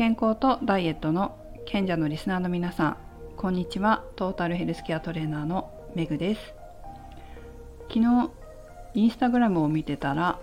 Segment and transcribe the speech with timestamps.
[0.00, 2.96] 健康とダイエットの賢者のリスナーの皆さん
[3.36, 4.02] こんにちは。
[4.16, 6.54] トータルヘルスケアトレーナーのメグです。
[7.88, 8.30] 昨日
[8.94, 10.38] インスタグラムを見てたら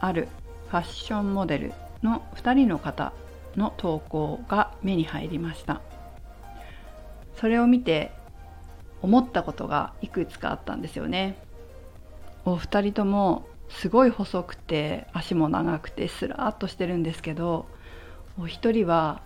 [0.00, 0.28] ある
[0.70, 1.72] ファッションモデル
[2.02, 3.12] の2人の方
[3.54, 5.82] の投稿が目に入りました。
[7.36, 8.12] それを見て
[9.02, 11.36] 思ったことがいくつかあったんですよね。
[12.46, 17.66] お二人ともすごい細くて足も長くてスラーっとしてるんですけど
[18.40, 19.20] お一人は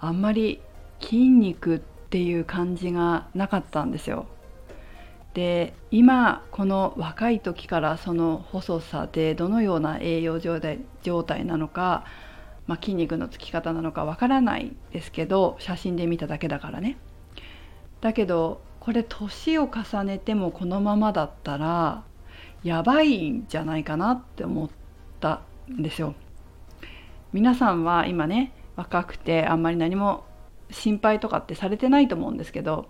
[0.00, 0.60] あんまり
[1.00, 4.26] 筋肉っていう感じがなかったんですよ。
[5.34, 12.04] で今この若い時からその細さでどのような栄養状態状態なのか、
[12.66, 16.98] まあ、筋肉のつき方なのかわからないですけど写真で見ただけだからね。
[18.00, 22.02] だけどこれ年を重ねてもこのままだったら
[22.64, 24.70] やばいんじゃないかなって思っ
[25.20, 26.14] たんですよ。
[27.32, 30.24] 皆さんは今ね若くてあんまり何も
[30.70, 32.88] 心配とかってされてないと思うんですけど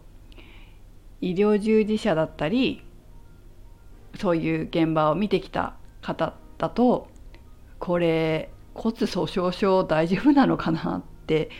[1.20, 2.82] 医療従事者だったり
[4.18, 7.08] そういう現場を見てきた方だと
[7.78, 11.50] これ骨粗しょう症大丈夫なのかなって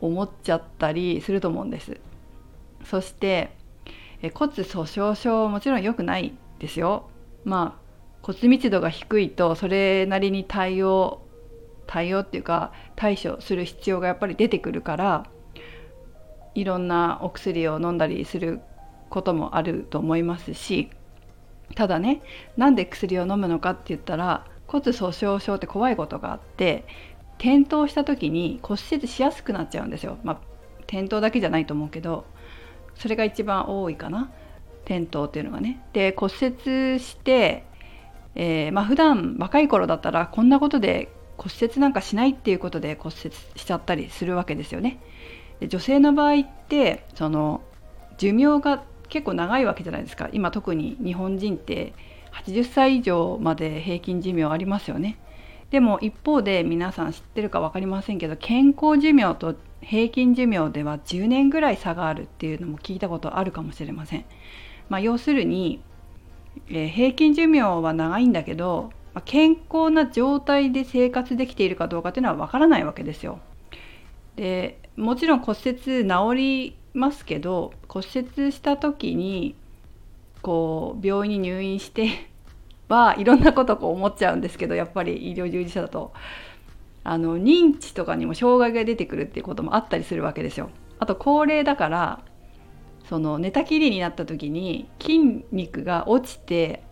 [0.00, 2.00] 思っちゃったりすると思うんです。
[2.84, 3.54] そして
[4.34, 7.08] 骨粗しょう症もちろん良くないですよ。
[7.44, 7.82] まあ
[8.22, 11.22] 骨密度が低いとそれなりに対応
[11.86, 15.26] 対応っていうか対処する必要がやっぱり出てくるから
[16.54, 18.60] いろんなお薬を飲んだりする
[19.08, 20.90] こともあると思いますし
[21.74, 22.22] ただね
[22.56, 26.84] なんで薬を飲むのかって言ったら骨粗しょう症って怖いことがあって
[27.38, 30.16] 転倒した時に骨折しやすくなっちゃうんですよ。
[30.22, 30.40] まあ、
[30.82, 32.24] 転倒だけじゃないと思うけど
[32.94, 34.30] それが一番多いかな
[34.84, 35.80] 転倒っていうのがね。
[35.92, 37.64] で骨折して、
[38.34, 41.10] えーまあ普段若い頃だったらこんなことで
[41.42, 45.00] 骨折なんかしないっていうことで骨折しちゃったりするわけですよね。
[45.58, 47.62] で女性の場合ってその
[48.16, 51.94] 寿命が結構長いわけじゃないですか今特に日本人って
[52.32, 55.18] 80歳以上まで平均寿命ありますよね。
[55.70, 64.24] でも一方で皆さん知ってるか分かりませんけど健康寿命と平均寿命では10年ぐらい差があるっていうのも聞いたことあるかもしれません。
[64.88, 65.80] まあ、要するに、
[66.68, 73.40] えー、平均寿命は長いんだけどまあ健康な状態で生活できているかどうかっていうのはわからないわけですよ。
[74.36, 79.54] でもちろん骨折治りますけど骨折した時に
[80.42, 82.28] こう病院に入院して
[82.88, 86.12] はいろんなことこう思っちゃうんですけどやっぱり医療従事者だと
[87.04, 90.70] あの認知とかにも障害が出てくるっていうこともあったりするわけですよ。
[90.98, 92.20] あと高齢だから
[93.08, 96.82] その寝たきりになった時に筋肉が落ちて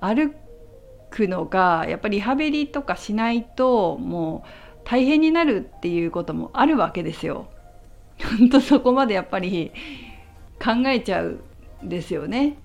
[0.00, 0.34] 歩
[1.10, 4.48] くのがやっぱりリハビリとかしないともう
[4.84, 7.48] 大変になるっていうこともあるわけですよ。
[8.38, 9.72] 本当そこまでやっぱり
[10.62, 11.40] 考えちゃう
[11.84, 12.56] んですよね。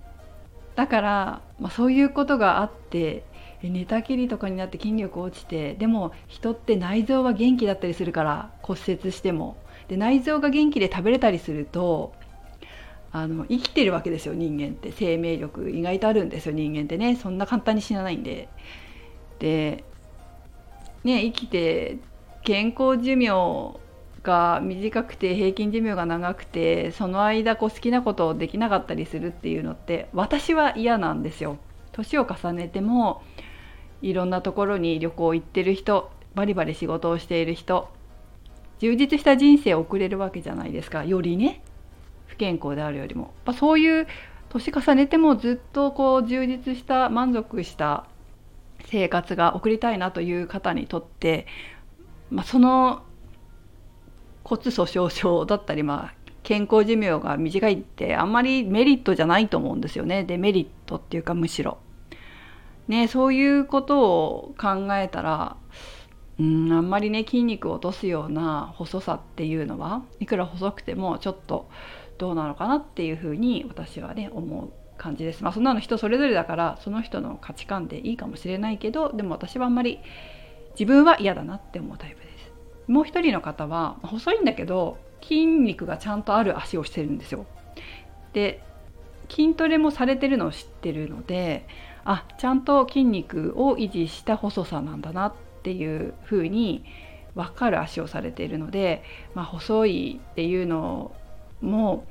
[0.75, 3.23] だから、まあ、そういうことがあって
[3.61, 12.13] 寝たきりとかになって筋力落ちてでも人って内臓は元気だったりするから骨折してもで内臓が元気で食べれたりすると
[13.15, 18.49] あの生きてるわけですよ人間って生命力意外とあるんですよ人間ってねそんな簡単に死なないんで。
[19.37, 19.83] で
[21.03, 21.99] ね生きて
[22.43, 23.77] 健康寿命
[24.23, 31.57] が短くて平均寿命が長くてその間こう好きなことをできなかったりするっていうのって私は嫌なんですよ。
[31.91, 33.21] 年を重ねても
[34.01, 37.89] いろんなところに旅行行ってる人バリバリ仕事をしている人
[38.79, 41.61] 充実した人生を送れるわけじゃないですかよりね
[42.33, 44.07] 不健康であるよりも、まあ、そういう
[44.49, 48.07] 年重ねてもずっとこう充実した満足した
[48.87, 51.45] 生活が送りたいなという方にとって、
[52.31, 53.03] まあ、その
[54.43, 61.77] 骨粗しょう症だったり、まあ、健康寿命が短いってあんまりメリットじゃないと思うんですよねデメリットっていうかむしろ。
[62.87, 65.55] ね、そういうことを考えたら
[66.39, 71.69] うんあんまりね筋肉を落とすような細さっていうのはいくら細くてもちょっと
[72.17, 75.43] どうなのかなっていうふうに私はね思う感じです。
[75.43, 79.99] まあそんなの人それぞれだからその人の価値観でいいかもしれないけどでも私はあんまり
[80.79, 82.51] 自分は嫌だなって思うタイプです。
[82.87, 87.45] もう一人の方は細いんだけど筋肉がちゃんとある足をしてるんですよ。
[88.33, 88.61] で
[89.29, 91.65] 筋トレもされてるのを知ってるので
[92.03, 95.33] あちゃんと筋肉を維持した細さなんだなっ
[95.63, 96.83] ていうふうに
[97.35, 101.13] 分かる足をされているので、まあ、細いっていうの
[101.63, 102.05] も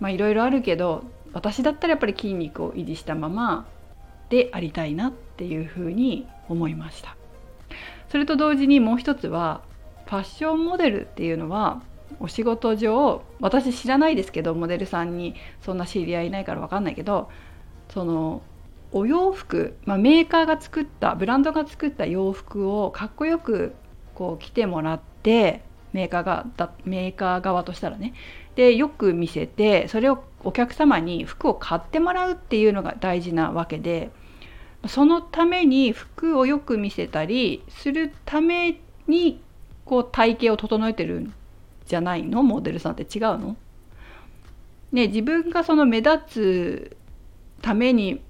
[0.00, 3.66] いろいろあるけど私だったらやっぱり筋肉を維持したまま
[4.30, 7.16] でありたいなっていうふうに思いました。
[8.08, 9.60] それと同時にもう一つは
[10.06, 11.82] ファッションモデルっていうのは
[12.20, 17.28] お仕事上私知らないですけどモデルさんにそんな知り合いいないから分かんないけど
[17.90, 18.42] その
[18.90, 23.74] お洋服、まあ、メーカーが作ったブランドが作った洋服をかっこよく
[24.14, 25.62] こう着てもらって
[25.92, 28.14] メーカーがだメーカー側としたらね。
[28.54, 34.10] でよく見せてそれをお客様に服を買ってもらうっていうのが大事なわけで
[34.86, 39.40] そのために服をよく見せたりするために
[39.84, 41.34] こう体型を整えてるん
[41.86, 42.42] じゃないの？
[42.42, 43.56] モデルさんって違うの？
[44.92, 46.96] ね自分がその目立つ
[47.62, 48.20] ためにっ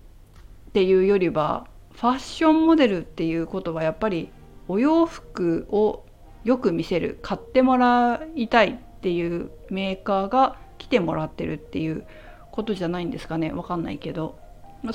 [0.72, 4.30] ていうよりはファッションモデルっていうことはやっぱり
[4.68, 6.04] お洋服を
[6.48, 12.06] よく見せる買ってもらいたいっていうメーカーが来てもらってるっていう
[12.50, 14.38] ことじゃないんですかねわかんないけど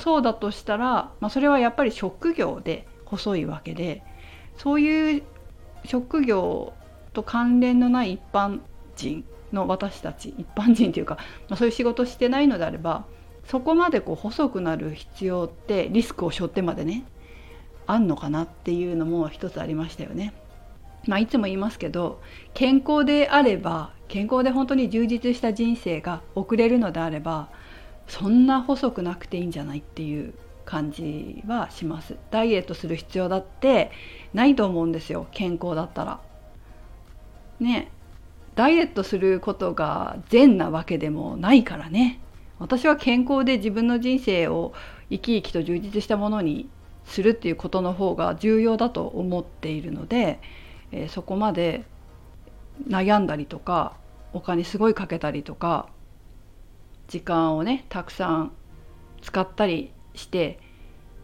[0.00, 4.02] そうだとしたら、まあ、それはやっぱり職業で細いわけで
[4.56, 5.22] そういう
[5.84, 6.72] 職業
[7.12, 8.58] と関連のない一般
[8.96, 11.18] 人の私たち一般人というか、
[11.48, 13.04] まあ、そういう仕事してないのであれば
[13.46, 17.04] そこまでこう細くなる必要ってリスクを背負ってまでね
[17.86, 20.34] あんのかなっていうのも一つありましたよね。
[21.06, 22.20] まあ、いつも言いますけど
[22.54, 27.48] 健康であれば健康で本当に充実した人生が送れるのであれば
[28.06, 30.34] そんな細くなくていいんじゃないっていう
[30.64, 32.16] 感じはします。
[32.30, 33.90] ダイエットする必要だって
[34.32, 35.26] ないと思うんですよ。
[35.30, 36.20] 健康だったら。
[37.60, 37.90] ね
[38.54, 42.20] ダイエットすることが善なわけでもないからね。
[42.58, 44.72] 私は健康で自分の人生を
[45.10, 46.68] 生き生きと充実したものに
[47.04, 50.40] するっていうことの方が重要だと思っているので
[50.92, 51.84] えー、そこまで
[52.88, 53.96] 悩んだりとか
[54.32, 55.88] お金すごいかけたりとか
[57.08, 58.52] 時間をねたくさん
[59.22, 60.58] 使ったりして、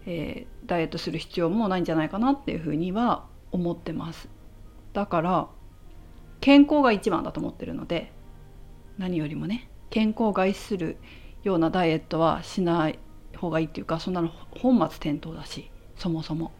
[0.06, 4.28] えー、ダイエットする必要もないんじゃないかなっていうふうには思ってます。
[4.92, 5.48] だから
[6.40, 8.12] 健康が一番だと思ってるので
[8.98, 10.96] 何よりもね健康を害する
[11.42, 12.98] ようなダイエットはしない
[13.36, 16.52] 方がいいっていうかそんなの本末転倒だしそもそも。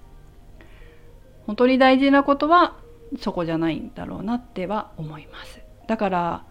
[1.47, 2.77] 本当に大事なことは
[3.19, 5.61] そこじゃないんだろうなっては思います。
[5.87, 6.45] だから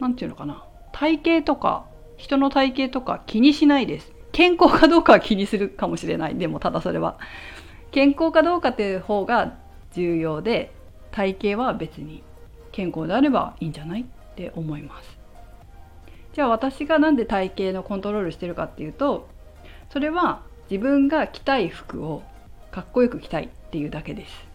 [0.00, 0.64] 何て言うのかな。
[0.92, 1.86] 体型とか
[2.16, 4.12] 人の体型とか気にしないです。
[4.32, 6.36] 健康かどうかは気にするかもしれない。
[6.36, 7.18] でもただそれは。
[7.90, 9.56] 健康かどうかっていう方が
[9.92, 10.72] 重要で
[11.10, 12.22] 体型は別に
[12.70, 14.04] 健康であればいいんじゃないっ
[14.34, 15.18] て思います。
[16.32, 19.28] じゃあ私が何で体型のコントロールしてるかっていうと
[19.92, 22.22] それは自分が着たい服を
[22.70, 24.49] かっこよく着たいっていうだけです。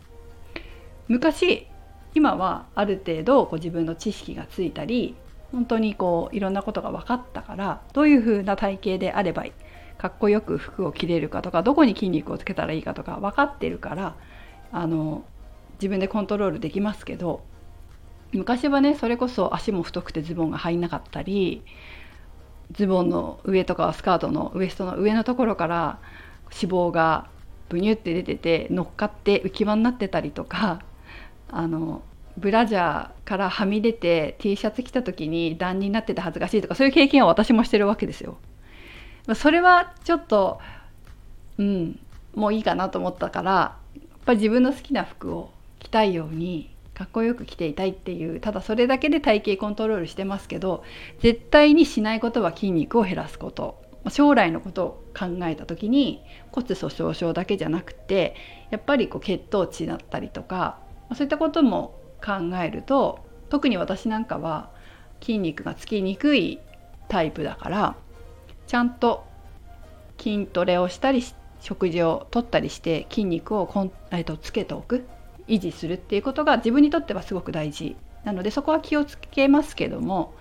[1.07, 1.67] 昔
[2.13, 5.15] 今はある程度こう自分の知識がついたり
[5.51, 9.51] 本当にこういろんなことが分かったからどういう風な体型であればいい
[9.97, 14.15] かっこよく服を着れるかとかどこに筋肉をつけたらいいかとか分かってるから
[14.71, 15.23] あの
[15.75, 17.43] 自分でコントロールできますけど
[18.31, 21.63] 昔はねそれこそ足も太くてズボンが入んなかったり
[22.71, 25.99] ズボンの上とかスカートのウエストの上のところから
[26.51, 27.29] 脂肪が
[27.69, 30.81] ブニュって出てて乗っかって浮き輪になってたりとか
[31.55, 32.03] あの
[32.37, 38.37] ブラジャーからはみ出て T シャツ着た時に段になってて恥ずかしいとかそういう経験は私もしてるわけですよ。
[39.35, 40.59] それはちょっと
[41.57, 41.99] うん
[42.35, 50.83] もういいかなと思ったからやっぱ自分の好きな服を着たいようにかっこよく着ていたいっていうただそれだけで体型コントロールしてますけど
[51.21, 56.21] 絶対にしないことは筋肉を減らすこと将来のことを考えた時に
[56.51, 58.35] 骨粗しょう症だけじゃなくて
[58.69, 60.77] やっぱりこう血糖値だったりとか
[61.13, 63.19] そういったことも考えると
[63.49, 64.71] 特に私なんかは
[65.21, 66.59] 筋肉がつきにくい
[67.07, 67.95] タイプだから
[68.67, 69.25] ちゃんと
[70.17, 71.23] 筋トレをしたり
[71.59, 75.05] 食事をとったりして筋肉をこん、えー、とつけておく
[75.47, 77.95] 維持するっていうことが自分にとってはすごく大事。
[78.23, 80.33] なのでそこは気をつけますけども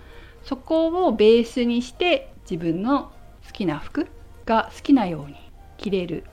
[0.43, 3.11] そこをベースにして自分の
[3.45, 4.07] 好きな服
[4.45, 5.35] が好きなように
[5.77, 6.23] 着れる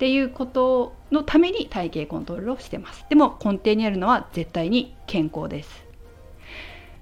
[0.00, 5.84] っていうことのために体型コントロールをしてますでも根底にあるのは絶対に健康です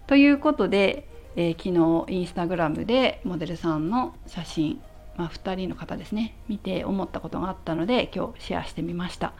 [0.08, 4.80] ということで、えー、昨日インスタグラムでモデルさんの写真、
[5.16, 9.32] まあ、2人の方ですね見て思ったことがあったので今日シェアしてみました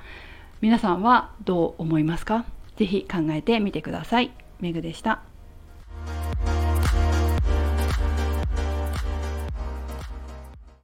[0.60, 2.44] 皆さんはどう思いますか？
[2.76, 4.30] 是非考えてみてください。
[4.60, 5.27] めぐでした。